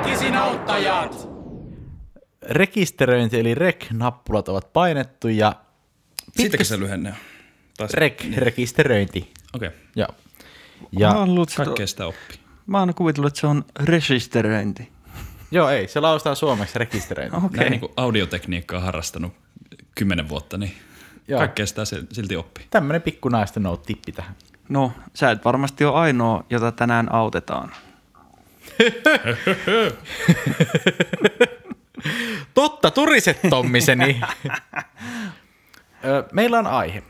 [0.00, 1.28] Arkisin auttajat!
[2.42, 5.54] Rekisteröinti eli rek-nappulat ovat painettu ja
[6.36, 7.14] Siitäkö se lyhenne on?
[7.78, 9.32] Taas- rek, rekisteröinti.
[9.54, 9.80] Okei, okay.
[9.96, 10.08] Joo.
[10.80, 12.38] Mä Ja, oon, luullut, kaikkea sitä oppii.
[12.66, 14.92] mä oon kuvitellut, että se on rekisteröinti.
[15.50, 17.36] joo, ei, se lausutaan suomeksi rekisteröinti.
[17.36, 17.58] Okei.
[17.58, 19.32] Näin niin kuin audiotekniikkaa harrastanut
[19.94, 20.72] kymmenen vuotta, niin
[21.28, 21.38] Joo.
[21.38, 21.82] kaikkea sitä
[22.12, 22.66] silti oppii.
[22.70, 24.34] Tämmönen pikku naisten tippi tähän.
[24.68, 27.72] No, sä et varmasti ole ainoa, jota tänään autetaan.
[32.54, 34.20] Totta, turiset Tommiseni.
[36.32, 37.02] Meillä on aihe.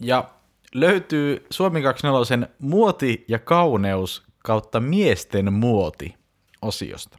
[0.00, 0.30] Ja
[0.74, 6.14] löytyy Suomi 24 muoti ja kauneus kautta miesten muoti
[6.62, 7.18] osiosta.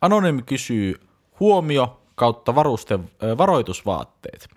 [0.00, 0.94] Anonyymi kysyy
[1.40, 2.98] huomio kautta varuste,
[3.38, 4.48] varoitusvaatteet.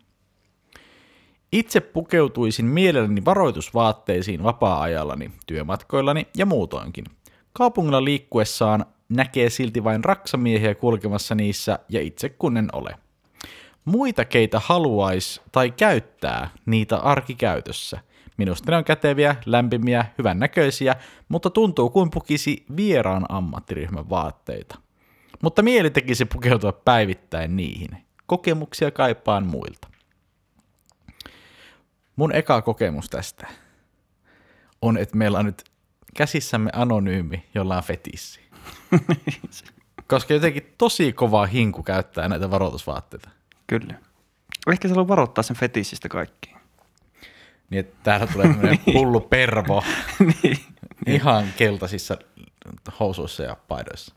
[1.52, 7.06] Itse pukeutuisin mielelläni varoitusvaatteisiin vapaa-ajallani, työmatkoillani ja muutoinkin.
[7.58, 12.95] Kaupungilla liikkuessaan näkee silti vain raksamiehiä kulkemassa niissä ja itse kun en ole.
[13.86, 18.00] Muita keitä haluais tai käyttää niitä arkikäytössä.
[18.38, 20.95] Minusta ne on käteviä, lämpimiä, hyvännäköisiä,
[21.30, 24.80] mutta tuntuu kuin pukisi vieraan ammattiryhmän vaatteita.
[25.44, 27.89] Mutta mieli tekisi pukeutua päivittäin niihin.
[28.26, 29.88] Kokemuksia kaipaan muilta.
[32.16, 33.48] Mun eka kokemus tästä
[34.81, 35.75] on, että meillä on nyt
[36.16, 38.39] käsissämme anonyymi, jolla on fetissi.
[40.08, 43.30] Koska jotenkin tosi kova hinku käyttää näitä varoitusvaatteita.
[43.67, 43.94] Kyllä.
[44.71, 46.55] Ehkä se haluaa varoittaa sen fetissistä kaikkiin.
[47.69, 49.83] Niin, että täällä tulee tämmöinen hullu pervo
[50.43, 50.58] niin.
[51.08, 52.17] ihan keltaisissa
[52.99, 54.16] housuissa ja paidoissa.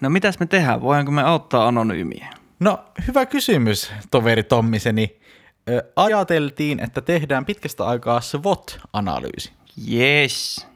[0.00, 0.80] No mitäs me tehdään?
[0.80, 2.28] Voidaanko me auttaa anonyymiä?
[2.60, 5.20] No, hyvä kysymys, toveri Tommiseni.
[5.68, 9.52] Ö, ajateltiin, että tehdään pitkästä aikaa SWOT-analyysi.
[9.92, 10.71] Yes.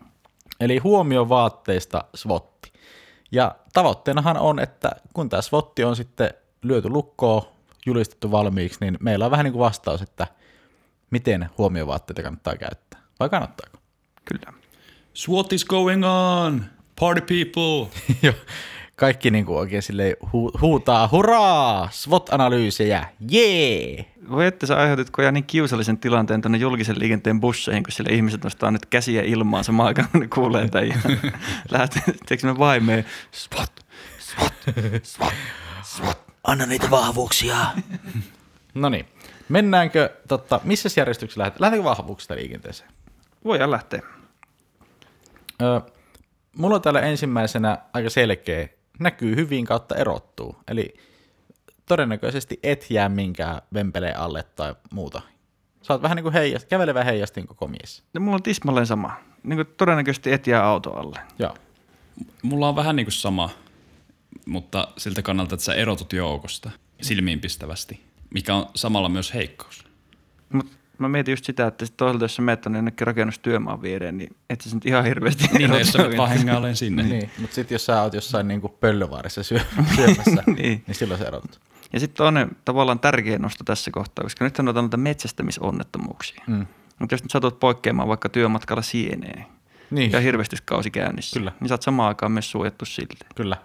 [0.61, 2.67] Eli huomio vaatteista SWOT.
[3.33, 6.31] Ja tavoitteenahan on, että kun tämä SWOT on sitten
[6.63, 7.43] lyöty lukkoon,
[7.87, 10.27] julistettu valmiiksi, niin meillä on vähän niin kuin vastaus, että
[11.11, 13.01] miten huomiovaatteita kannattaa käyttää.
[13.21, 13.79] Vai kannattaako?
[14.25, 14.53] Kyllä.
[15.29, 16.65] What is going on?
[17.01, 17.99] Party people!
[18.23, 18.35] Joo.
[18.97, 24.13] Kaikki niin kuin oikein silleen hu- huutaa, hurraa, SWOT-analyysejä, jee!
[24.31, 28.15] Voi että sä aiheutit koko ajan niin kiusallisen tilanteen tuonne julkisen liikenteen busseihin, kun siellä
[28.15, 30.89] ihmiset nostaa nyt käsiä ilmaan samaan aikaan, kun ne kuulee tämän.
[30.89, 30.97] Ja
[31.71, 32.03] lähtee,
[32.59, 33.73] vaimeen, spot,
[34.19, 34.55] spot,
[35.03, 35.33] spot,
[35.83, 36.19] spot.
[36.45, 37.57] Anna niitä vahvuuksia.
[38.75, 39.07] No niin,
[39.49, 41.61] mennäänkö, totta, missä järjestyksessä lähdetään?
[41.61, 42.91] Lähdetäänkö vahvuuksista liikenteeseen?
[43.45, 44.03] Voidaan lähteä.
[45.63, 45.81] Ö,
[46.57, 50.57] mulla on täällä ensimmäisenä aika selkeä, näkyy hyvin kautta erottuu.
[50.69, 50.95] Eli
[51.87, 55.23] todennäköisesti et jää minkään vempeleen alle tai muuta.
[55.83, 58.03] Sä oot vähän niin kuin heijast, kävelevä heijastin koko mies.
[58.15, 59.17] No, mulla on tismalleen sama.
[59.43, 61.21] Niin kuin todennäköisesti et jää auto alle.
[61.39, 61.55] Joo.
[62.43, 63.51] Mulla on vähän niin kuin sama,
[64.47, 66.71] mutta siltä kannalta, että sä erotut joukosta
[67.03, 68.01] silmiinpistävästi,
[68.35, 69.85] mikä on samalla myös heikkous.
[70.53, 70.67] Mut
[70.99, 74.37] mä mietin just sitä, että sit toisaalta jos sä meet tonne jonnekin rakennustyömaan viereen, niin
[74.51, 77.03] et sä nyt ihan hirveästi Niin, no, jos sä menet hengailemaan sinne.
[77.03, 79.61] Niin, niin mutta sitten jos sä oot jossain niin kuin pöllövaarissa syö,
[79.97, 80.57] syömässä, Niin.
[80.57, 80.85] niin.
[80.87, 81.61] niin silloin sä erotut.
[81.93, 86.43] Ja sitten toinen tavallaan tärkeä nosto tässä kohtaa, koska nyt on noita metsästämisonnettomuuksia.
[86.47, 86.67] Mm.
[86.99, 89.45] Mutta jos nyt satut poikkeamaan vaikka työmatkalla sieneen
[89.91, 91.53] Niin, ja hirvestyskausi käynnissä, Kyllä.
[91.61, 93.17] niin sä oot samaan aikaan myös suojattu silti.
[93.35, 93.57] kyllä.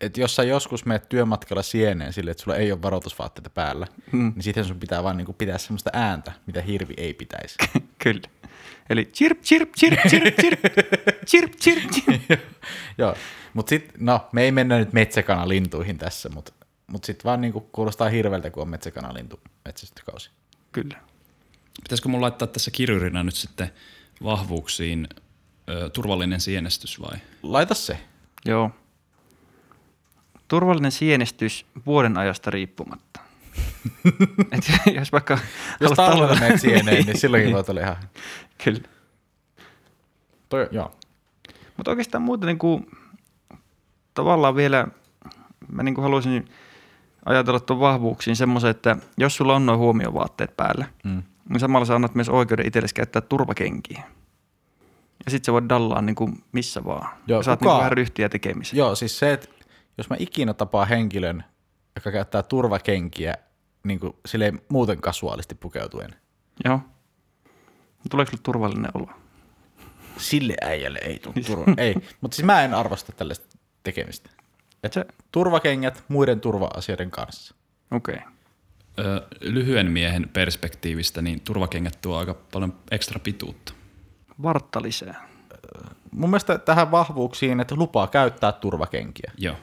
[0.00, 4.32] Et jos sä joskus meet työmatkalla sieneen sille, että sulla ei ole varoitusvaatteita päällä, mm.
[4.34, 7.54] niin sitten sun pitää vaan niinku pitää semmoista ääntä, mitä hirvi ei pitäisi.
[8.04, 8.28] Kyllä.
[8.90, 10.60] Eli chirp, chirp, chirp, chirp, chirp,
[11.26, 12.40] chirp, chirp, chirp.
[12.98, 13.14] Joo,
[13.54, 16.52] mutta sitten, no me ei mennä nyt metsäkanalintuihin tässä, mutta
[16.86, 20.30] mut sitten vaan niinku kuulostaa hirveältä, kun on metsäkanalintu metsästykausi.
[20.72, 20.96] Kyllä.
[21.82, 23.70] Pitäisikö mun laittaa tässä kirjurina nyt sitten
[24.22, 25.08] vahvuuksiin
[25.68, 27.18] ö, turvallinen sienestys vai?
[27.42, 27.98] Laita se.
[28.44, 28.70] Joo.
[30.48, 33.20] Turvallinen sienestys vuoden ajasta riippumatta.
[34.52, 34.64] Et
[34.94, 35.38] jos vaikka...
[35.80, 37.96] Jos talvella talvella- menet sieneen, niin silloinkin voit olla ihan...
[38.64, 38.80] Kyllä.
[40.48, 40.96] Toi, joo.
[41.76, 42.86] Mutta oikeastaan muuten niin kuin,
[44.14, 44.86] tavallaan vielä,
[45.72, 46.48] mä niin kuin haluaisin
[47.26, 51.22] ajatella tuon vahvuuksiin semmoisen, että jos sulla on noin huomiovaatteet päällä, mm.
[51.48, 54.02] niin samalla sä annat myös oikeuden itsellesi käyttää turvakenkiä.
[55.24, 57.08] Ja sit sä voit dallaa niin kuin missä vaan.
[57.26, 58.78] Joo, ja saat niin vähän ryhtiä tekemiseen.
[58.78, 59.48] Joo, siis se, että
[59.98, 61.44] jos mä ikinä tapaan henkilön,
[61.96, 63.34] joka käyttää turvakenkiä
[63.84, 66.10] niin kuin silleen muuten kasuaalisti pukeutuen,
[66.64, 66.80] Joo.
[68.10, 69.08] Tuleeko sulle turvallinen olo?
[70.16, 71.64] sille äijälle ei tule turva.
[71.76, 74.30] ei, mutta siis mä en arvosta tällaista tekemistä.
[74.84, 77.54] Et Se- turvakengät muiden turva-asioiden kanssa.
[77.90, 78.14] Okei.
[78.14, 78.26] Okay.
[78.98, 83.72] Ö, lyhyen miehen perspektiivistä, niin turvakengät tuo aika paljon ekstra pituutta.
[84.42, 85.28] Vartta lisää.
[86.12, 89.32] mun mielestä tähän vahvuuksiin, että lupaa käyttää turvakenkiä.
[89.38, 89.56] Joo.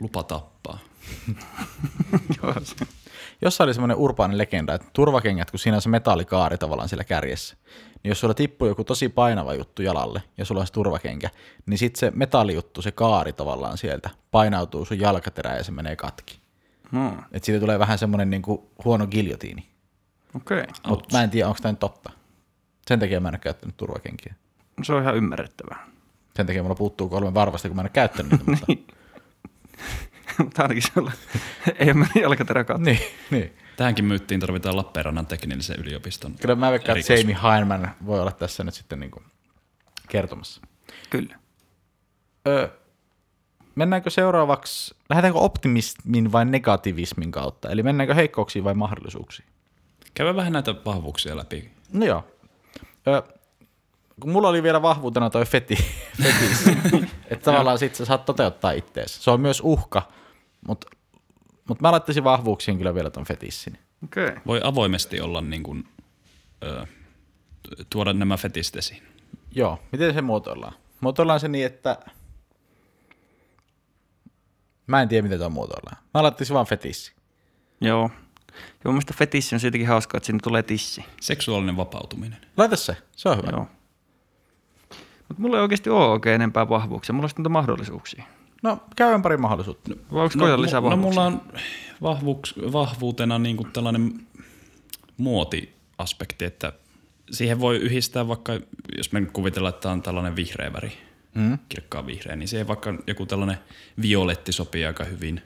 [0.00, 0.78] Lupa tappaa.
[2.42, 2.54] Joo,
[3.42, 7.56] Jossain oli semmoinen urbaani legenda, että turvakengät, kun siinä on se metallikaari tavallaan siellä kärjessä,
[8.02, 11.30] niin jos sulla tippuu joku tosi painava juttu jalalle ja sulla on se turvakenkä,
[11.66, 16.40] niin sitten se metallijuttu, se kaari tavallaan sieltä painautuu sun jalkaterään ja se menee katki.
[16.92, 19.68] No, Että siitä tulee vähän semmoinen niin kuin huono giljotiini.
[20.36, 20.60] okei.
[20.60, 20.72] Okay.
[20.86, 22.10] Mutta mä en tiedä, onko tämä nyt totta.
[22.86, 24.34] Sen takia mä en ole käyttänyt turvakenkiä.
[24.76, 25.86] No, se on ihan ymmärrettävää.
[26.36, 28.64] Sen takia mulla puuttuu kolme varvasta, kun mä en ole käyttänyt niitä.
[28.68, 28.94] Mutta...
[30.44, 31.10] Mutta ainakin se on,
[32.16, 32.76] ei ole katto.
[32.76, 33.00] niin,
[33.30, 33.56] niin.
[33.76, 36.34] Tähänkin myyttiin tarvitaan Lappeenrannan teknillisen yliopiston.
[36.40, 39.24] Kyllä mä veikkaan, että Jamie Heineman voi olla tässä nyt sitten niin kuin
[40.08, 40.60] kertomassa.
[41.10, 41.36] Kyllä.
[42.48, 42.70] Ö,
[43.74, 47.70] mennäänkö seuraavaksi, lähdetäänkö optimismin vai negativismin kautta?
[47.70, 49.48] Eli mennäänkö heikkouksiin vai mahdollisuuksiin?
[50.14, 51.70] Käydään vähän näitä vahvuuksia läpi.
[51.92, 52.24] No joo.
[53.06, 53.22] Ö,
[54.20, 55.76] kun mulla oli vielä vahvuutena toi feti,
[56.22, 56.66] fetis,
[57.30, 59.24] että tavallaan sit sä saat toteuttaa ittees.
[59.24, 60.08] Se on myös uhka,
[60.66, 60.86] mutta
[61.68, 63.78] mut mä laittaisin vahvuuksiin kyllä vielä ton fetissin.
[64.04, 64.24] Okei.
[64.24, 64.40] Okay.
[64.46, 65.88] Voi avoimesti olla niin kuin,
[66.64, 66.86] ö,
[67.90, 69.02] tuoda nämä fetistit esiin.
[69.54, 70.72] Joo, miten se muotoillaan?
[71.00, 71.98] Muotoillaan se niin, että
[74.86, 75.96] mä en tiedä, miten tämä muotoillaan.
[76.14, 77.12] Mä laittaisin vaan fetissi.
[77.80, 78.10] Joo.
[78.84, 81.04] Joo, mielestä fetissi on siitäkin hauskaa, että sinne tulee tissi.
[81.20, 82.38] Seksuaalinen vapautuminen.
[82.56, 83.48] Laita se, se on hyvä.
[83.52, 83.66] Joo.
[85.28, 87.12] Mutta mulla ei oikeasti ole oikein enempää vahvuuksia.
[87.12, 88.24] Mulla on mahdollisuuksia.
[88.62, 89.90] No, käydään pari mahdollisuutta.
[90.12, 91.10] Vai onko no, lisää no vahvuuksia?
[91.10, 91.42] mulla on
[92.02, 94.26] vahvuuks, vahvuutena niin kuin tällainen
[95.16, 96.72] muotiaspekti, että
[97.30, 98.52] siihen voi yhdistää vaikka,
[98.96, 100.92] jos me nyt kuvitellaan, että tämä on tällainen vihreä väri,
[101.34, 101.58] mm.
[101.68, 103.58] kirkkaan vihreä, niin siihen vaikka joku tällainen
[104.02, 105.42] violetti sopii aika hyvin.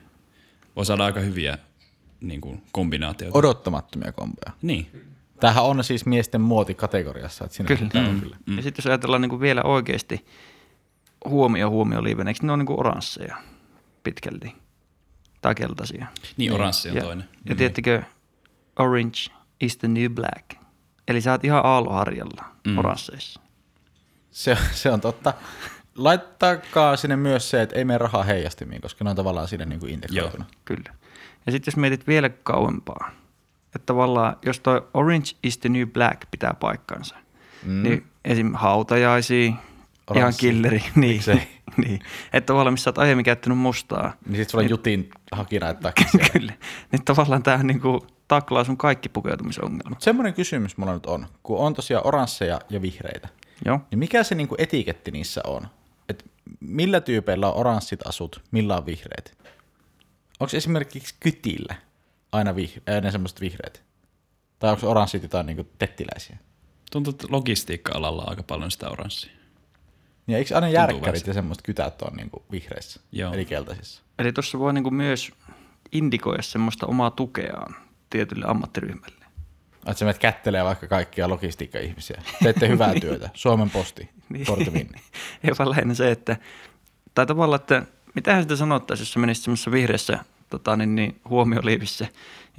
[0.75, 1.57] Voi saada aika hyviä
[2.21, 3.37] niin kuin kombinaatioita.
[3.37, 4.51] Odottamattomia komboja.
[4.61, 4.87] niin,
[5.39, 8.09] Tämähän on siis miesten muotikategoriassa, että siinä Kyllä.
[8.09, 8.37] on kyllä.
[8.45, 8.57] Mm.
[8.57, 10.25] Ja sitten jos ajatellaan niin kuin vielä oikeasti
[11.25, 13.37] huomio huomio liiven, eikö ne ole niin kuin oransseja
[14.03, 14.55] pitkälti?
[15.41, 16.07] Tai keltaisia.
[16.37, 17.29] niin oranssi on ja, toinen.
[17.49, 18.03] Ja tiedättekö,
[18.79, 19.17] orange
[19.59, 20.65] is the new black.
[21.07, 22.77] Eli sä oot ihan aalloharjalla mm.
[22.77, 23.39] oransseissa.
[24.31, 25.33] Se, se on totta.
[25.95, 29.79] Laittakaa sinne myös se, että ei mene rahaa heijastimiin, koska ne on tavallaan siinä niin
[29.79, 30.45] kuin integroituna.
[30.65, 30.93] Kyllä.
[31.45, 33.11] Ja sitten jos mietit vielä kauempaa,
[33.65, 37.15] että tavallaan jos toi orange is the new black pitää paikkansa,
[37.63, 37.83] mm.
[37.83, 39.55] niin esim.
[40.07, 40.39] Hautajaisia, ihan Oranssi.
[40.47, 41.21] killeri, niin,
[41.85, 41.99] niin.
[42.33, 46.29] Että tavallaan missä oot aiemmin käyttänyt mustaa, Niin sit sulla on Jutin hakina siellä.
[46.33, 46.53] kyllä,
[46.91, 49.89] niin tavallaan tämä niinku taklaa sun kaikki pukeutumisongelmat.
[49.89, 53.29] Mutta semmoinen kysymys mulla nyt on, kun on tosiaan oransseja ja vihreitä,
[53.65, 53.79] Joo.
[53.91, 55.67] niin mikä se niinku etiketti niissä on?
[56.09, 56.25] Et
[56.59, 59.37] millä tyypeillä on oranssit asut, millä on vihreät?
[60.39, 61.75] Onko esimerkiksi kytillä
[62.31, 63.83] aina vih- ne semmoiset vihreät?
[64.59, 66.37] Tai onko oranssit jotain niinku tettiläisiä?
[66.91, 69.31] Tuntuu, että logistiikka-alalla on aika paljon sitä oranssia.
[70.27, 73.33] Ja eikö aina järkkärit ja semmoiset kytät on niinku vihreissä, Joo.
[73.33, 74.01] eli keltaisissa?
[74.19, 75.31] Eli tuossa voi niinku myös
[75.91, 77.75] indikoida semmoista omaa tukeaan
[78.09, 79.25] tietylle ammattiryhmälle.
[79.75, 82.21] Että sä menet kättelee vaikka kaikkia logistiikka-ihmisiä.
[82.43, 83.29] Teette hyvää työtä.
[83.33, 84.45] Suomen posti, Niin.
[84.45, 84.99] Porto Vinni.
[85.43, 86.37] Ei vaan lähinnä se, että,
[87.15, 87.83] tai tavallaan, että
[88.15, 90.19] mitähän sitä sanottaisiin, jos sä menisit semmoisessa vihreässä
[90.49, 92.07] tota, niin, niin, huomioliivissä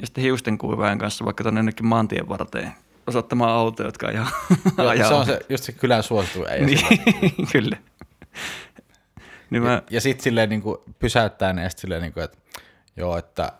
[0.00, 2.72] ja sitten hiusten kuivaajan kanssa vaikka tuonne jonnekin maantien varteen
[3.06, 4.30] osoittamaan autoja, jotka ajaa.
[4.78, 6.66] Joo, ajaa se on se, just se kylän suosituin äijä.
[6.66, 6.80] Niin,
[7.52, 7.76] kyllä.
[9.50, 12.38] Niin mä Ja, ja sitten silleen niin kuin pysäyttää ne sitten silleen, niin kuin, että
[12.96, 13.52] joo, että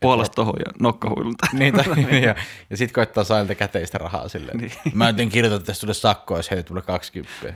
[0.00, 1.46] puolesta tohon ja nokkahuilulta.
[1.58, 2.34] Niin, tai, niin ja,
[2.70, 4.58] ja sitten koittaa saada käteistä rahaa silleen.
[4.58, 4.72] Niin.
[4.94, 7.54] Mä en kirjoita että tästä sulle sakkoa, jos heitit mulle 20.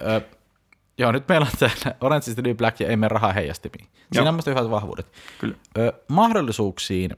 [0.00, 0.20] Ö,
[0.98, 3.86] joo, nyt meillä on täällä Orange is the New Black ja ei mene rahaa heijastimiin.
[3.86, 4.28] Siinä Joo.
[4.28, 5.06] on musta hyvät vahvuudet.
[5.38, 5.54] Kyllä.
[5.78, 7.16] Ö, mahdollisuuksiin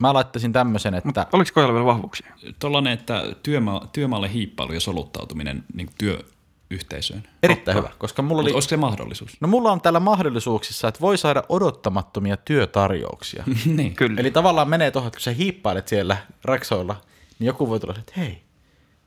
[0.00, 2.32] mä laittaisin tämmöisen, että Oliko Kojalla vielä vahvuuksia?
[2.58, 7.22] Tuollainen, että työma- työmaalle hiippailu ja soluttautuminen niin työyhteisöön.
[7.42, 8.50] erittäin hyvä, koska mulla Oli...
[8.50, 8.54] oli...
[8.54, 9.36] Olisiko se mahdollisuus?
[9.40, 13.44] No mulla on täällä mahdollisuuksissa, että voi saada odottamattomia työtarjouksia.
[13.76, 13.94] niin.
[13.94, 14.20] Kyllä.
[14.20, 16.96] Eli tavallaan menee tuohon, että kun sä hiippailet siellä raksoilla,
[17.38, 18.42] niin joku voi tulla, että hei,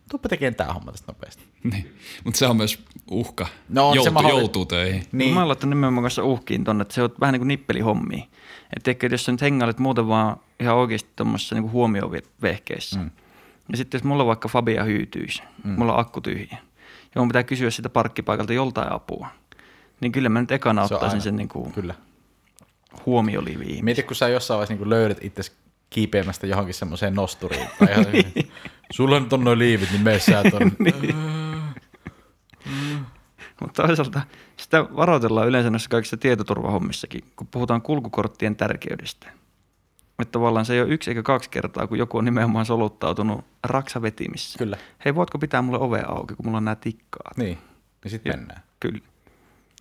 [0.09, 1.43] tuuppa tekemään tää homma tästä nopeasti.
[1.63, 1.95] niin.
[2.23, 2.79] Mutta se on myös
[3.11, 3.47] uhka.
[3.69, 4.93] No on se Joutu, mahdolli- joutuu töihin.
[4.99, 5.07] Niin.
[5.11, 8.29] Niin, Mä oon laittanut nimenomaan kanssa uhkiin tonne, että se on vähän niin kuin nippelihommi.
[8.75, 12.99] Että ehkä jos sä nyt hengailet muuten vaan ihan oikeasti tuommoisessa niin huomiovehkeessä.
[12.99, 13.11] Mm.
[13.71, 15.71] Ja sitten jos mulla vaikka Fabia hyytyisi, mm.
[15.71, 16.57] mulla on akku tyhjä,
[17.15, 19.27] ja mun pitää kysyä sitä parkkipaikalta joltain apua,
[20.01, 21.23] niin kyllä mä nyt ekana Se ottaisin aina.
[21.23, 21.95] sen niin kuin kyllä.
[23.05, 23.85] huomioliiviin.
[23.85, 25.43] Mieti, kun sä jossain vaiheessa niin löydät itse
[25.89, 27.67] kiipeämästä johonkin semmoiseen nosturiin.
[27.79, 28.05] Tai ihan,
[28.93, 30.71] Sulla nyt on noin liivit, niin mene sä tonne.
[33.63, 34.21] Mutta toisaalta
[34.57, 39.27] sitä varoitellaan yleensä näissä kaikissa tietoturvahommissakin, kun puhutaan kulkukorttien tärkeydestä.
[40.19, 44.57] että tavallaan se ei ole yksi eikä kaksi kertaa, kun joku on nimenomaan soluttautunut raksavetimissä.
[44.57, 44.77] Kyllä.
[45.05, 47.37] Hei, voitko pitää mulle ove auki, kun mulla on nämä tikkaat?
[47.37, 47.57] Niin,
[48.03, 48.63] niin sitten mennään.
[48.79, 48.99] Kyllä.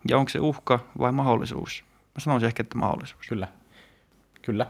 [0.09, 1.85] Ja onko se uhka vai mahdollisuus?
[2.15, 3.27] Mä sanoisin ehkä, että mahdollisuus.
[3.29, 3.49] Kyllä.
[4.43, 4.67] Kyllä.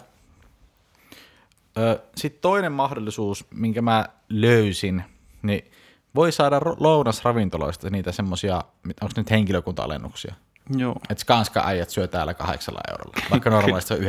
[2.16, 5.04] Sitten toinen mahdollisuus, minkä mä löysin,
[5.42, 5.70] niin
[6.14, 8.54] voi saada lounasravintoloista niitä semmosia,
[8.86, 10.34] onko nyt henkilökunta-alennuksia?
[10.76, 14.06] Joo, Että Skanska äijät syö täällä kahdeksalla eurolla, vaikka normaalisti on 9,20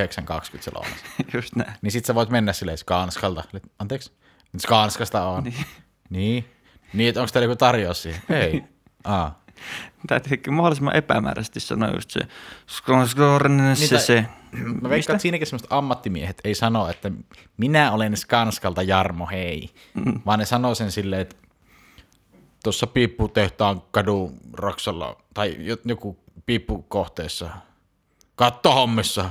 [0.60, 0.94] se lounas.
[1.34, 1.74] just näin.
[1.82, 3.44] Niin sit sä voit mennä silleen Skanskalta.
[3.80, 4.12] Anteeksi?
[4.58, 5.44] Skanskasta on.
[5.44, 5.66] Niin.
[6.10, 6.46] Niin,
[6.94, 8.22] niin että onko teillä joku tarjous siihen?
[8.42, 8.64] Ei.
[9.04, 9.44] Aa.
[10.08, 12.20] Täytyy mahdollisimman epämääräisesti sanoa just se,
[13.76, 14.26] se, Niitä- se.
[14.82, 17.12] Mä veikkaan, että siinäkin semmoiset ammattimiehet ei sano, että
[17.58, 19.70] minä olen Skanskalta Jarmo, hei.
[19.94, 20.22] Mm.
[20.26, 21.36] Vaan ne sanoo sen silleen, että
[22.64, 27.50] tuossa piipputehtaan kadun Raksalla tai jo- joku piippukohteessa,
[28.36, 29.30] kattohommissa.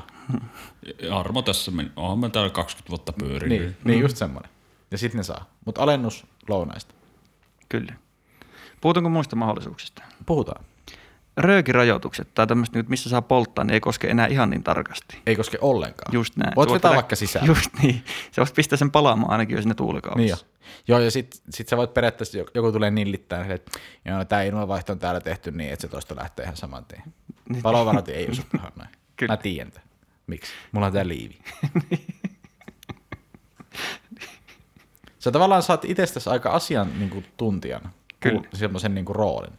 [1.10, 1.90] Armo tässä, meni.
[1.96, 3.60] oonhan mä täällä 20 vuotta pyörinyt.
[3.60, 4.50] Niin, niin just semmoinen.
[4.90, 5.44] Ja sitten ne saa.
[5.64, 6.94] Mutta alennus lounaista.
[7.68, 7.94] Kyllä.
[8.80, 10.02] Puhutaanko muista mahdollisuuksista?
[10.26, 10.64] Puhutaan.
[11.36, 15.18] Röökirajoitukset tai tämmöistä, missä saa polttaa, niin ei koske enää ihan niin tarkasti.
[15.26, 16.14] Ei koske ollenkaan.
[16.14, 16.52] Just näin.
[16.56, 17.46] Voit vetää vaikka sisään.
[17.46, 18.04] Just niin.
[18.30, 19.74] Se voisi pistää sen palaamaan ainakin jo sinne
[20.16, 20.36] Niin jo.
[20.88, 24.92] Joo, ja sit, sit sä voit periaatteessa, joku- joku tulee nillittää, että joo, tämä ilmanvaihto
[24.92, 27.02] on täällä tehty niin, että se toista lähtee ihan saman tien.
[27.62, 28.90] Palovarat ei osu tähän näin.
[29.16, 29.32] Kyllä.
[29.32, 29.88] Mä tiedän tämän.
[30.26, 30.52] Miksi?
[30.72, 31.38] Mulla on tää liivi.
[35.18, 37.90] sä tavallaan saat itsestäsi aika asian niin kuin, tuntijana.
[38.20, 38.42] Kyllä.
[38.54, 39.52] Semmoisen niin kuin, roolin.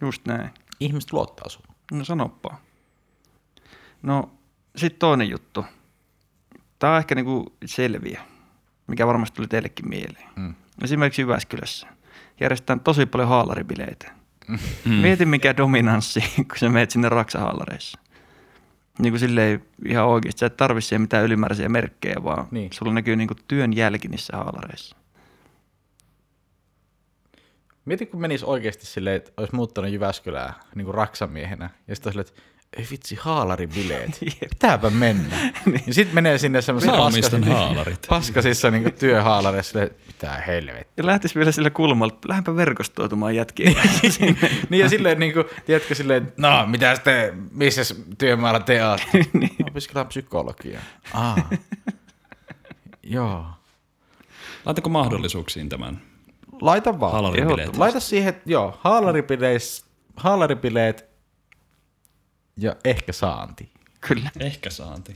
[0.00, 0.50] Just näin.
[0.80, 1.74] Ihmiset luottaa sulla.
[1.92, 2.56] No sanoppa.
[4.02, 4.30] No,
[4.76, 5.64] sitten toinen juttu.
[6.78, 8.20] Tämä on ehkä niinku selviä,
[8.86, 10.28] mikä varmasti tuli teillekin mieleen.
[10.36, 10.54] Mm.
[10.82, 11.86] Esimerkiksi Jyväskylässä
[12.40, 14.12] järjestetään tosi paljon haalaribileitä.
[14.84, 14.92] Mm.
[14.92, 17.98] Mieti mikä dominanssi, kun sä meet sinne raksahaalareissa.
[18.98, 22.48] Niin kuin silleen ihan oikeasti, sä et tarvi siihen mitään ylimääräisiä merkkejä, vaan Niin.
[22.50, 22.72] niin.
[22.72, 24.96] sulla näkyy niinku työn jälki niissä haalareissa.
[27.84, 31.70] Mieti, kun menisi oikeasti silleen, että olisi muuttanut Jyväskylää niin kuin raksamiehenä.
[31.88, 32.42] Ja sitten olisi että
[32.76, 34.18] ei vitsi, haalaribileet.
[34.50, 35.36] Pitääpä mennä.
[35.66, 38.06] niin sitten menee sinne semmoisen Mä omistan paskasissa, haalarit.
[38.08, 40.92] paskasissa niin työhaalareissa, silleen, että mitä helvettiä.
[40.96, 43.34] Ja lähtisi vielä sillä kulmalla, lähdepä verkostoitumaan
[44.08, 44.50] sinne.
[44.70, 49.24] niin ja silleen, niin kuin, tiedätkö silleen, että no, mitä te, missä työmaalla te olette?
[49.32, 49.56] niin.
[49.70, 50.82] Opiskellaan psykologiaa.
[51.12, 51.44] Ah.
[53.02, 53.46] Joo.
[54.64, 56.09] Laitako mahdollisuuksiin tämän?
[56.60, 57.38] Laita vaan.
[57.38, 57.78] Ehdottomasti.
[57.78, 59.84] Laita siihen, että joo, haalaribileet,
[60.16, 61.10] haalaribileet
[62.56, 63.70] ja ehkä saanti.
[64.00, 64.30] Kyllä.
[64.40, 65.14] Ehkä saanti.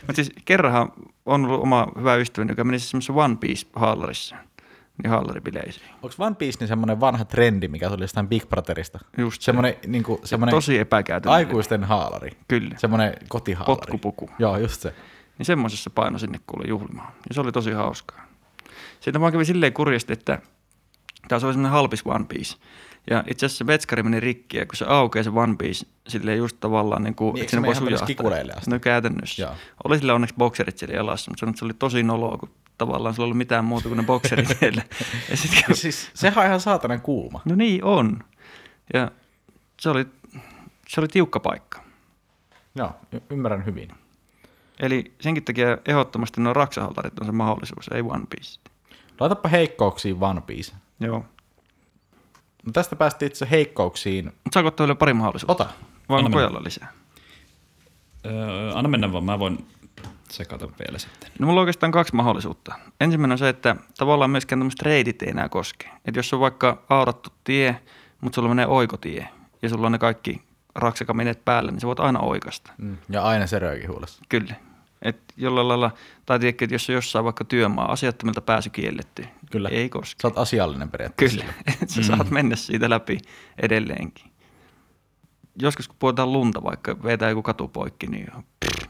[0.00, 0.92] Mutta siis kerranhan
[1.26, 4.36] on ollut oma hyvä ystäväni, joka meni semmoisessa One Piece-haalarissa,
[5.02, 5.86] niin haalaribileisiin.
[6.02, 8.98] Onko One Piece niin semmoinen vanha trendi, mikä tuli jostain Big Brotherista?
[9.18, 9.44] Just se.
[9.44, 11.48] semmoinen, niin kuin, semmoinen Tosi epäkäytännöllinen.
[11.48, 12.30] aikuisten haalari.
[12.48, 12.74] Kyllä.
[12.78, 13.76] Semmoinen kotihaalari.
[13.76, 14.30] Potkupuku.
[14.38, 14.94] Joo, just se.
[15.38, 17.12] Niin semmoisessa paino sinne kuule juhlimaan.
[17.28, 18.26] Ja se oli tosi hauskaa.
[19.00, 20.38] Sitten vaan kävi silleen kurjasti, että
[21.38, 22.56] tämä oli semmoinen halpis One Piece.
[23.10, 26.38] Ja itse asiassa se vetskari meni rikki, ja kun se aukeaa se One Piece, silleen
[26.38, 28.56] just tavallaan niin kuin, Niin, että sinne voi sujahtaa.
[28.56, 28.70] asti?
[28.70, 29.42] No käytännössä.
[29.42, 29.52] Joo.
[29.84, 33.26] Oli sillä onneksi bokserit siellä jalassa, mutta se oli tosi noloa, kun tavallaan sillä ei
[33.26, 34.82] ollut mitään muuta kuin ne bokserit siellä.
[35.30, 37.40] Ja sit, Ja siis, sehän on ihan saatanan kuuma.
[37.44, 38.18] no niin on.
[38.94, 39.10] Ja
[39.80, 40.06] se oli,
[40.88, 41.82] se oli tiukka paikka.
[42.74, 43.88] Joo, y- ymmärrän hyvin.
[44.80, 48.60] Eli senkin takia ehdottomasti nuo raksahaltarit on se mahdollisuus, ei One Piece.
[49.20, 50.72] Laitapa heikkouksiin One Piece.
[51.00, 51.24] Joo.
[52.66, 54.32] No tästä päästiin itse heikkouksiin.
[54.52, 55.52] Saako ottaa vielä pari mahdollisuutta?
[55.52, 55.68] Ota.
[56.08, 56.92] Vai Anna pojalla lisää?
[58.26, 59.66] Öö, anna mennä vaan, mä voin
[60.30, 61.30] sekata vielä sitten.
[61.38, 62.74] No mulla on oikeastaan kaksi mahdollisuutta.
[63.00, 65.90] Ensimmäinen on se, että tavallaan myöskään tämmöiset reidit ei enää koske.
[66.04, 67.80] Että jos on vaikka aurattu tie,
[68.20, 69.28] mutta sulla menee oikotie
[69.62, 70.42] ja sulla on ne kaikki
[70.74, 72.72] raksakamineet päällä, niin sä voit aina oikasta.
[72.78, 72.96] Mm.
[73.08, 74.22] Ja aina se rööki huulessa.
[74.28, 74.54] Kyllä.
[75.02, 75.90] Et jollain lailla,
[76.26, 79.68] tai tiedätkö, että jos on jossain vaikka työmaa, asiattomilta pääsy kielletty, Kyllä.
[79.68, 80.22] ei koske.
[80.22, 81.40] Sä oot asiallinen periaatteessa.
[81.40, 83.18] Kyllä, että sä saat mennä siitä läpi
[83.62, 84.30] edelleenkin.
[85.62, 88.86] Joskus kun puhutaan lunta, vaikka vetää joku katu poikki, niin, pff,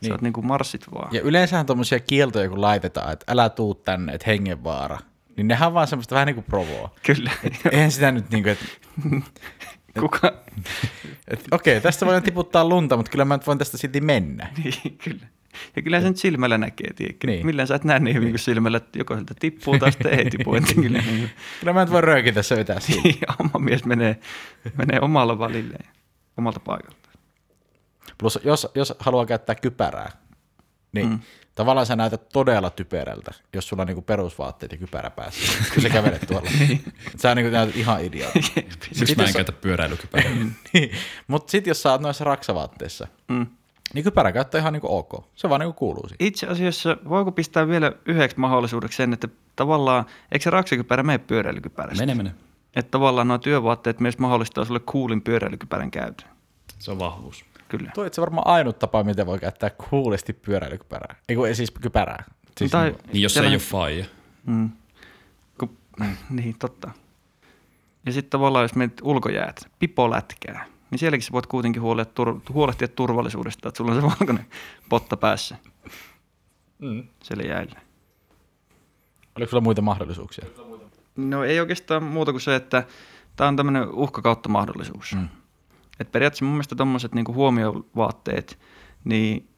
[0.00, 0.08] niin.
[0.08, 1.14] Sä oot niin kuin marssit vaan.
[1.14, 4.98] Ja yleensähän tommosia kieltoja, kun laitetaan, että älä tuu tänne, että hengenvaara.
[5.36, 6.94] Niin nehän on vaan semmoista vähän niin kuin provoa.
[7.06, 7.30] Kyllä.
[7.72, 8.64] Eihän sitä nyt niin kuin, että
[10.00, 10.32] Kuka?
[11.28, 14.48] et, okei, tästä voidaan tiputtaa lunta, mutta kyllä mä nyt voin tästä silti mennä.
[14.64, 15.26] niin, kyllä.
[15.76, 17.26] Ja kyllä sen silmällä näkee, tiedätkö?
[17.26, 17.36] Niin.
[17.36, 17.46] Niin.
[17.46, 20.30] Millään sä et näe niin hyvin kuin silmällä, että joko sieltä tippuu tai sitten ei
[20.30, 20.54] tipu.
[20.54, 23.02] Että kyllä niin, Kyllä mä nyt voin röökin tässä vetää siitä.
[23.04, 24.18] niin, oma mies menee,
[24.76, 25.86] menee omalla välilleen,
[26.36, 27.08] omalta paikalta.
[28.18, 30.10] Plus jos, jos haluaa käyttää kypärää,
[30.92, 31.18] niin mm.
[31.54, 35.88] tavallaan sä näytät todella typerältä, jos sulla on niinku perusvaatteet ja kypärä päässä, kun sä
[35.88, 36.50] kävelet tuolla.
[37.16, 38.52] sä niinku näytät ihan idiootti.
[39.00, 40.30] Miksi mä en käytä pyöräilykypärää?
[40.72, 40.90] niin.
[41.26, 43.46] Mutta sitten jos sä oot noissa raksavaatteissa, Mm.
[43.94, 45.24] Niin kypärän käyttö on ihan niin kuin ok.
[45.34, 46.26] Se vaan niin kuin kuuluu siihen.
[46.28, 52.02] Itse asiassa voiko pistää vielä yhdeksi mahdollisuudeksi sen, että tavallaan, eikö se raksikypärä mene pyöräilykypärästä?
[52.06, 52.34] Mene, mene.
[52.76, 56.28] Että tavallaan nuo työvaatteet myös mahdollistaa sulle kuulin pyöräilykypärän käytön.
[56.78, 57.44] Se on vahvuus.
[57.68, 57.90] Kyllä.
[57.94, 61.16] Tuo itse varmaan ainut tapa, miten voi käyttää kuulisti pyöräilykypärää.
[61.28, 62.24] Ei kun ei siis kypärää.
[62.58, 64.04] Siis tai, niin, Niin jos se ei ole faija.
[64.46, 64.70] Mm.
[65.58, 65.70] Ku,
[66.30, 66.90] niin, totta.
[68.06, 72.88] Ja sitten tavallaan, jos menet ulkojäät, pipolätkää, niin sielläkin sä voit kuitenkin huolehtia, tur, huolehtia
[72.88, 74.46] turvallisuudesta, että sulla on se valkoinen
[74.88, 75.56] potta päässä
[76.78, 77.08] mm.
[77.22, 77.80] siellä jäillä.
[79.36, 80.46] Oliko sulla muita mahdollisuuksia?
[81.16, 82.84] No ei oikeastaan muuta kuin se, että
[83.36, 85.14] tämä on tämmöinen uhkakautta mahdollisuus.
[85.14, 85.28] Mm.
[86.00, 88.58] Et periaatteessa mun mielestä tuommoiset niinku huomiovaatteet,
[89.04, 89.48] niin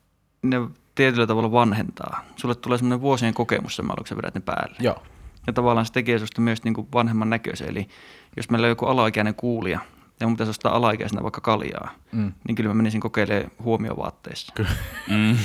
[0.43, 0.57] ne
[0.95, 2.25] tietyllä tavalla vanhentaa.
[2.37, 4.77] Sulle tulee semmoinen vuosien kokemus kun sä vedät ne päälle.
[4.81, 5.03] Joo.
[5.47, 7.69] Ja tavallaan se tekee susta myös niinku vanhemman näköisen.
[7.69, 7.89] Eli
[8.37, 9.81] jos meillä on joku alaikäinen kuulija,
[10.21, 12.33] ja mun pitäisi ostaa alaikäisenä vaikka kaljaa, Mm.
[12.49, 14.53] niin kyllä mä menisin kokeilemaan huomiovaatteissa.
[14.57, 14.71] Kyllä.
[15.09, 15.37] Mm.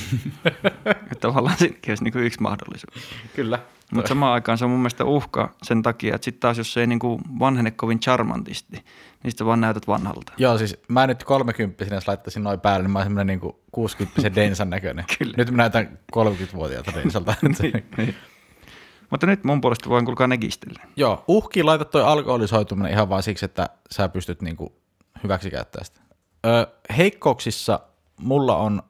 [1.22, 2.94] tavallaan siinäkin olisi niinku yksi mahdollisuus.
[3.36, 3.60] Kyllä.
[3.92, 6.80] Mutta samaan aikaan se on mun mielestä uhka sen takia, että sitten taas jos se
[6.80, 8.78] ei niinku vanhene kovin charmantisti,
[9.24, 10.34] niin sitten vaan näytät vanhalta.
[10.38, 14.36] Joo, siis mä nyt 30 jos laittaisin noin päälle, niin mä oon semmoinen niin 60
[14.36, 15.06] densan näköinen.
[15.20, 15.34] Kyllä.
[15.38, 17.34] Nyt mä näytän 30-vuotiaalta densalta.
[17.62, 18.16] niin, niin.
[19.10, 20.84] Mutta nyt mun puolesta voin kuulkaa negistellä.
[20.96, 24.76] Joo, uhkiin laita toi alkoholisoituminen ihan vaan siksi, että sä pystyt niinku
[25.24, 26.02] hyväksi käyttämään sitä.
[26.46, 27.80] Ö, heikkouksissa
[28.20, 28.82] mulla on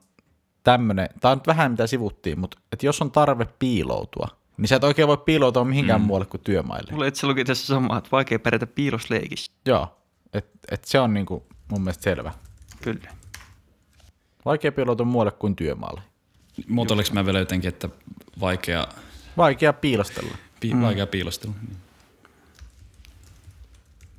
[0.64, 4.76] tämmönen, tää on nyt vähän mitä sivuttiin, mutta et jos on tarve piiloutua, niin sä
[4.76, 6.06] et oikein voi piiloutua mihinkään mm.
[6.06, 6.92] muualle kuin työmaille.
[6.92, 9.52] Mulla itse luki tässä samaa, että vaikea pärjätä piilosleikissä.
[9.66, 9.96] Joo,
[10.32, 12.32] et, et se on niinku mun mielestä selvä.
[12.82, 13.10] Kyllä.
[14.44, 16.02] Vaikea piiloutua muualle kuin työmaalle.
[16.68, 17.88] Muotoiliko mä vielä jotenkin, että
[18.40, 18.86] vaikea,
[19.36, 20.36] Vaikea piilostella.
[20.60, 20.82] pi, mm.
[20.82, 21.54] vaikea piilostelu?
[21.68, 21.76] Niin.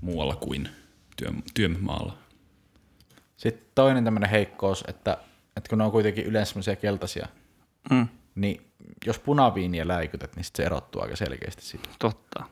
[0.01, 0.69] Muualla kuin
[1.15, 2.17] työ, työmaalla.
[3.37, 5.17] Sitten toinen tämmöinen heikkous, että,
[5.57, 7.27] että kun ne on kuitenkin yleensä semmoisia keltaisia,
[7.89, 8.71] Mm, niin
[9.05, 11.89] jos punaviiniä läikytät, niin sit se erottuu aika selkeästi siitä.
[11.99, 12.43] totta.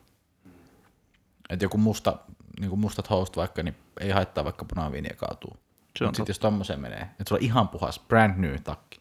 [1.49, 2.17] Että joku musta,
[2.59, 5.57] niin kuin mustat housut vaikka, niin ei haittaa vaikka punaviiniä kaatuu.
[6.01, 8.99] Mutta sitten jos tommoseen menee, että sulla on ihan puhas, brand new takki.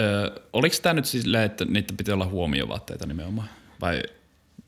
[0.00, 3.48] Öö, oliko tämä nyt siis silleen, että niitä piti olla huomiovaatteita nimenomaan?
[3.80, 4.02] Vai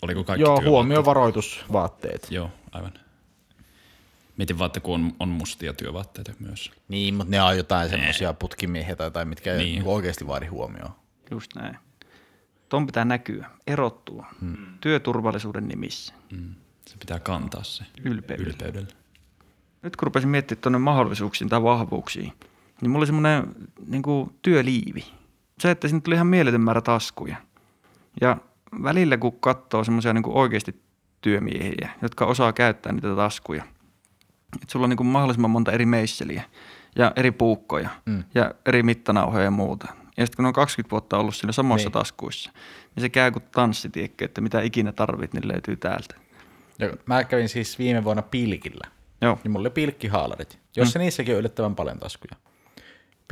[0.02, 2.26] oliko kaikki Joo, huomiovaroitusvaatteet.
[2.30, 2.92] Joo, aivan.
[4.36, 6.70] Mietin vaan, että kun on, on mustia työvaatteita myös.
[6.88, 9.72] Niin, mutta ne on jotain semmoisia putkimiehiä tai jotain, mitkä ei Niin.
[9.74, 9.86] niin.
[9.86, 10.90] oikeasti vaadi huomioon.
[11.30, 11.78] Just näin.
[12.68, 14.56] Tuon pitää näkyä, erottua, hmm.
[14.80, 16.54] työturvallisuuden nimissä, Mm.
[16.86, 18.50] Se pitää kantaa se ylpeydellä.
[18.50, 18.88] ylpeydellä.
[19.82, 22.32] Nyt kun rupesin miettimään tuonne mahdollisuuksiin tai vahvuuksiin,
[22.80, 23.54] niin mulla oli semmoinen
[23.86, 24.02] niin
[24.42, 25.04] työliivi.
[25.62, 27.36] Se, että sinne tuli ihan mieletön määrä taskuja.
[28.20, 28.36] Ja
[28.82, 30.82] välillä kun katsoo semmoisia niin oikeasti
[31.20, 33.64] työmiehiä, jotka osaa käyttää niitä taskuja,
[34.54, 36.42] että sulla on niin mahdollisimman monta eri meisseliä
[36.96, 38.24] ja eri puukkoja mm.
[38.34, 39.86] ja eri mittanauhoja ja muuta.
[40.16, 41.92] Ja sitten kun ne on 20 vuotta ollut siinä samoissa Niin.
[41.92, 42.52] taskuissa,
[42.94, 46.14] niin se käy kuin tanssi, tiedätkö, että mitä ikinä tarvit, niin löytyy täältä.
[46.78, 48.88] Ja mä kävin siis viime vuonna pilkillä.
[49.20, 51.02] Joo, Niin mulla oli pilkkihaalarit, jossa mm.
[51.02, 52.36] niissäkin on yllättävän paljon taskuja.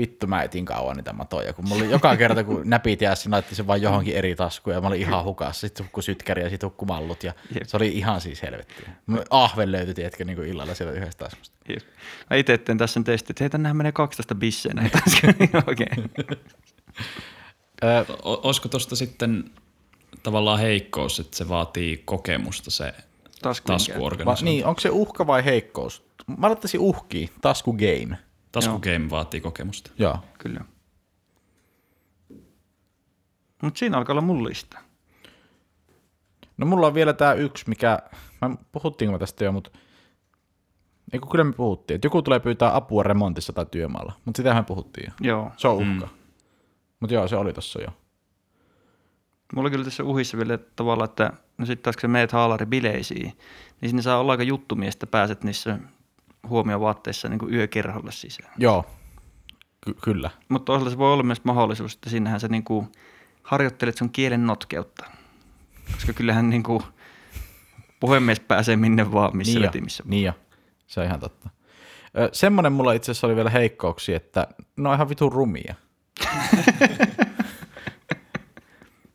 [0.00, 3.54] Vittu, mä etin kauan niitä matoja, kun mulla oli joka kerta, kun näpit jäässä, laitti
[3.54, 5.60] sen vaan johonkin eri taskuun, ja mä olin ihan hukassa.
[5.60, 7.62] Sitten hukku sytkäri ja sitten hukku mallut, ja Jep.
[7.66, 8.88] se oli ihan siis helvettiä.
[9.06, 11.56] Mulla Ahven löytyi, tiedätkö, niin kuin illalla siellä yhdestä taskusta.
[11.68, 11.82] Jep.
[12.30, 14.98] Mä itse teen tässä sen testin, että hei, tännehän menee 12 bissejä näitä.
[15.72, 15.86] Okei.
[18.22, 19.50] Olisiko tuosta sitten
[20.22, 22.94] tavallaan heikkous, että se vaatii kokemusta se
[23.42, 24.44] taskuorganisointi?
[24.44, 26.04] niin, onko se uhka vai heikkous?
[26.38, 28.18] Mä laittaisin uhkiin, tasku game.
[28.52, 29.90] Taskugame vaatii kokemusta.
[29.98, 30.18] Joo.
[30.38, 30.60] Kyllä.
[33.62, 34.78] Mutta siinä alkaa olla mun lista.
[36.56, 37.98] No mulla on vielä tää yksi, mikä,
[38.40, 39.70] mä puhuttiinko me tästä jo, mutta
[41.12, 44.66] Eikö kyllä me puhuttiin, että joku tulee pyytää apua remontissa tai työmaalla, mutta sitähän me
[44.66, 45.28] puhuttiin jo.
[45.28, 45.52] Joo.
[45.56, 46.06] Se on uhka.
[46.06, 46.12] Mm.
[47.00, 47.88] Mutta joo, se oli tossa jo.
[49.54, 53.38] Mulla oli kyllä tässä uhissa vielä tavalla, että no sitten taas kun sä meet haalaribileisiin,
[53.80, 55.78] niin sinne saa olla aika juttumies, että pääset niissä
[56.48, 58.52] huomiovaatteissa niin kuin yökerholle sisään.
[58.58, 58.86] Joo,
[59.84, 60.30] Ky- kyllä.
[60.48, 62.88] Mutta toisaalta se voi olla myös mahdollisuus, että sinnehän sä niin kuin
[63.42, 65.04] harjoittelet sun kielen notkeutta.
[65.92, 66.82] Koska kyllähän niin kuin
[68.00, 70.02] puhemies pääsee minne vaan, missä niin jo, vetimissä.
[70.06, 70.32] Niin jo,
[70.86, 71.50] se on ihan totta.
[72.18, 75.74] Ö, semmonen mulla itse asiassa oli vielä heikkouksia, että ne on ihan vitun rumia.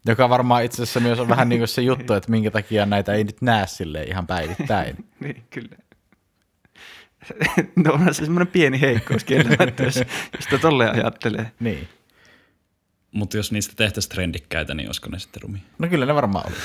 [0.07, 3.13] Joka varmaan itse asiassa myös on vähän niin kuin se juttu, että minkä takia näitä
[3.13, 5.05] ei nyt näe sille ihan päivittäin.
[5.19, 5.75] niin, kyllä.
[7.85, 10.05] no onhan se semmoinen pieni heikkous kieltämättä, jos, jos
[10.39, 11.51] sitä tolleen ajattelee.
[11.59, 11.88] Niin.
[13.11, 15.61] Mutta jos niistä tehtäisiin trendikkäitä, niin olisiko ne sitten rumia?
[15.79, 16.55] No kyllä ne varmaan oli.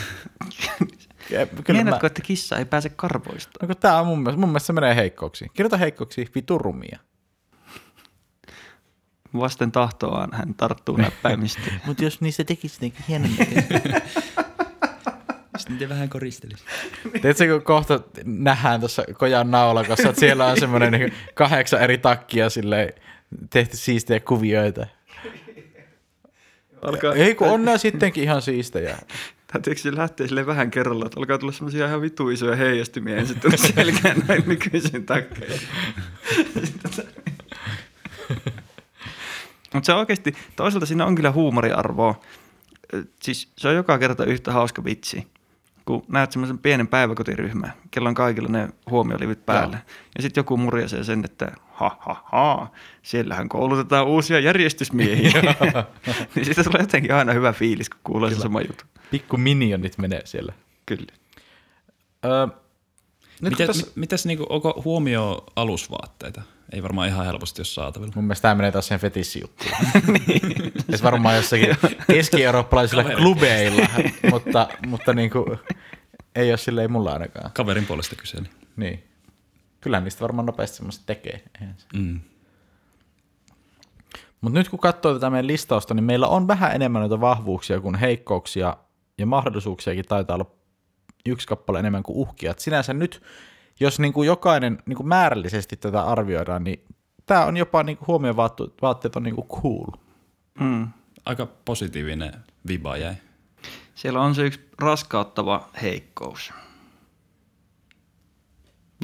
[1.30, 3.50] Ja Kyllä mä, Meinaatko, että kissa ei pääse karvoista?
[3.62, 5.50] no kun tää on mun mielestä, mun mielestä se menee heikkouksiin.
[5.54, 6.98] Kirjoita heikkouksiin, vitun rumia.
[9.34, 11.60] Vasten tahtoaan hän tarttuu näppäimistä.
[11.86, 13.30] Mutta jos niistä tekisi jotenkin hienon
[15.70, 16.64] Sitten te vähän koristelisi.
[17.12, 22.50] Tiedätkö, kun kohta nähdään tuossa kojan naulakossa, että siellä on semmoinen niin kahdeksan eri takkia
[22.50, 22.92] silleen,
[23.50, 24.86] tehty siistejä kuvioita.
[26.82, 28.98] Alkaa, Ei kun on nämä sittenkin ihan siistejä.
[29.46, 33.40] Täytyykö se lähteä sille vähän kerralla, että alkaa tulla semmoisia ihan vitu isoja heijastimia ensin
[33.40, 35.60] tuonne selkään näin nykyisiin takkeihin.
[39.74, 42.20] Mutta se oikeasti, toisaalta siinä on kyllä huumoriarvoa.
[43.22, 45.26] Siis se on joka kerta yhtä hauska vitsi,
[45.86, 49.76] kun näet semmoisen pienen päiväkotiryhmän, kello on kaikilla ne huomiolivit päällä.
[49.76, 49.96] Joo.
[50.16, 52.70] Ja sitten joku murjaisee sen, että ha ha ha,
[53.02, 55.32] siellähän koulutetaan uusia järjestysmiehiä.
[56.34, 58.84] niin siitä tulee jotenkin aina hyvä fiilis, kun kuulee se sama juttu.
[59.10, 60.52] Pikku minionit menee siellä.
[60.86, 61.12] Kyllä.
[62.24, 62.46] Öö,
[63.40, 66.42] nyt kun tässä, mi- mitäs niinku, onko huomio alusvaatteita?
[66.72, 68.12] Ei varmaan ihan helposti jos saatavilla.
[68.14, 69.70] mun mielestä tämä menee taas sen fetissijuttuun.
[70.26, 70.72] niin.
[71.02, 73.22] varmaan jossakin keski-eurooppalaisilla Kaveri.
[73.22, 73.88] klubeilla,
[74.30, 75.58] mutta, mutta niin kuin,
[76.34, 77.50] ei ole silleen mulla ainakaan.
[77.54, 78.46] Kaverin puolesta kyseli.
[78.76, 79.04] Niin.
[79.80, 81.44] Kyllä niistä varmaan nopeasti semmoista tekee.
[81.94, 82.20] Mm.
[84.40, 87.94] Mutta nyt kun katsoo tätä meidän listausta, niin meillä on vähän enemmän noita vahvuuksia kuin
[87.94, 88.76] heikkouksia
[89.18, 90.50] ja mahdollisuuksiakin taitaa olla
[91.26, 92.50] yksi kappale enemmän kuin uhkia.
[92.50, 93.22] Et sinänsä nyt,
[93.80, 96.84] jos niin kuin jokainen niin kuin määrällisesti tätä arvioidaan, niin
[97.26, 99.90] tämä on jopa niin kuin huomiovaatteet on niin kuin cool.
[100.60, 100.88] Mm.
[101.24, 102.32] Aika positiivinen
[102.68, 103.14] viba jäi.
[103.94, 106.52] Siellä on se yksi raskauttava heikkous.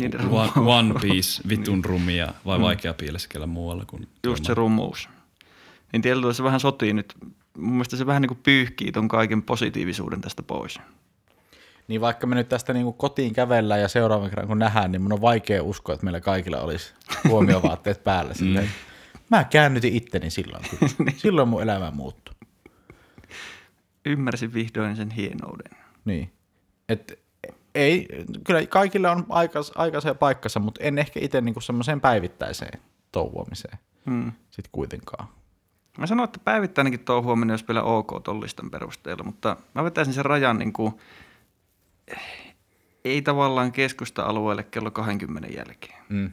[0.00, 5.08] Niiden One, one Piece, vitun rumia, vai vaikea piileskellä muualla kuin Just se rumuus.
[5.92, 7.14] Niin tietyllä se vähän sotii nyt.
[7.58, 10.78] Mun mielestä se vähän niin kuin pyyhkii ton kaiken positiivisuuden tästä pois.
[11.88, 15.02] Niin vaikka me nyt tästä niin kuin kotiin kävellään ja seuraavan kerran kun nähdään, niin
[15.02, 16.94] mun on vaikea uskoa, että meillä kaikilla olisi
[17.28, 18.34] huomiovaatteet päällä.
[18.44, 18.70] Silleen.
[19.30, 20.64] Mä käännytin itteni silloin.
[20.70, 21.12] Kyllä.
[21.16, 22.34] Silloin mun elämä muuttui.
[24.06, 25.78] Ymmärsin vihdoin sen hienouden.
[26.04, 26.32] Niin.
[26.88, 27.18] Et
[27.74, 28.08] ei,
[28.44, 32.80] kyllä kaikilla on aikas, aikansa ja paikkansa, mutta en ehkä itse niinku semmoiseen päivittäiseen
[33.12, 34.32] touhuamiseen Hmm.
[34.50, 35.28] sitten kuitenkaan.
[35.98, 40.58] Mä sanoin, että päivittäinenkin touhuaminen olisi vielä ok tollisten perusteella, mutta mä vetäisin sen rajan
[40.58, 40.94] niin kuin,
[43.04, 46.02] ei tavallaan keskusta-alueelle kello 20 jälkeen.
[46.08, 46.30] Mm.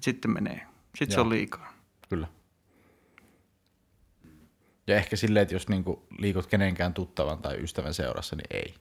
[0.00, 0.66] Sitten menee.
[0.98, 1.24] Sitten se Joo.
[1.24, 1.72] on liikaa.
[2.08, 2.26] Kyllä.
[4.86, 8.74] Ja ehkä silleen, että jos niinku liikut kenenkään tuttavan tai ystävän seurassa, niin ei.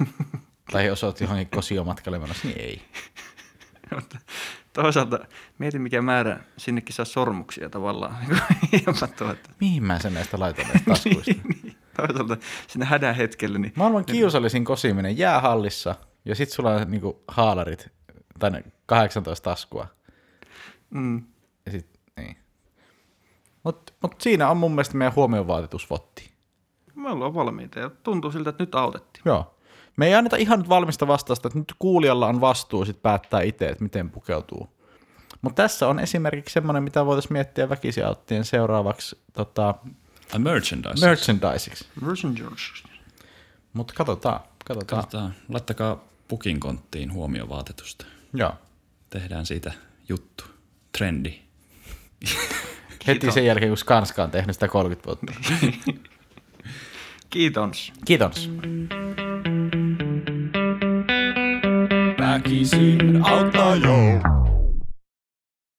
[0.72, 2.82] tai jos olet johonkin kosiomatkalle menossa, niin ei.
[4.72, 5.18] Toisaalta
[5.58, 8.16] mietin, mikä määrä sinnekin saa sormuksia tavallaan.
[9.18, 9.50] Tuota.
[9.60, 11.32] Mihin mä sen näistä laitan näistä taskuista?
[11.32, 11.63] niin,
[11.96, 12.36] toisaalta
[12.68, 17.88] sinne hädän hetkellä, niin Maailman kiusallisin kosiminen jäähallissa ja sit sulla on niinku haalarit
[18.38, 19.86] tai ne 18 taskua.
[20.90, 21.22] mm,
[21.66, 22.36] Ja sit, niin.
[23.64, 26.30] Mut, mut siinä on mun mielestä meidän huomiovaatetusvotti.
[26.94, 29.22] me ollaan valmiita ja tuntuu siltä, että nyt autettiin.
[29.24, 29.54] Joo.
[29.96, 33.68] Me ei anneta ihan nyt valmista vastausta, että nyt kuulijalla on vastuu sit päättää itse,
[33.68, 34.68] että miten pukeutuu.
[35.42, 38.04] Mutta tässä on esimerkiksi semmoinen, mitä voitaisiin miettiä väkisin
[38.42, 39.74] seuraavaksi tota,
[40.32, 41.06] A merchandise.
[41.06, 41.86] merchandisiksi.
[42.06, 42.62] Virgin George.
[43.72, 45.02] Mutta katsotaan, katsotaan.
[45.02, 45.34] Katsotaan.
[45.48, 48.06] Laittakaa pukin konttiin huomiovaatetusta.
[48.34, 48.52] Joo.
[49.10, 49.72] Tehdään siitä
[50.08, 50.44] juttu.
[50.98, 51.38] Trendi.
[53.06, 55.32] Heti sen jälkeen, kun Skanska on tehnyt sitä 30 vuotta.
[57.30, 57.92] Kiitos.
[58.04, 58.50] Kiitos.
[62.20, 64.43] Väkisin auttaa jo.